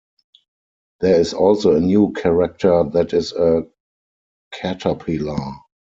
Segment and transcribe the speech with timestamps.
[1.01, 3.67] There is also a new character that is a
[4.51, 5.37] caterpillar.